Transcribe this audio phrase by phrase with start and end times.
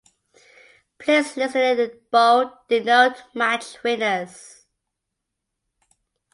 [0.97, 4.65] Players listed in bold denote match winners.